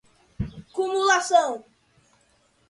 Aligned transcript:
cumulação 0.73 1.51